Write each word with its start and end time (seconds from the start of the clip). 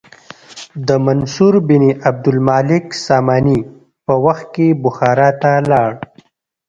د 0.87 0.89
منصور 1.05 1.53
بن 1.69 1.83
عبدالمالک 2.09 2.85
ساماني 3.05 3.59
په 4.05 4.13
وخت 4.25 4.45
کې 4.55 4.67
بخارا 4.83 5.29
ته 5.41 5.51
لاړ. 5.71 5.91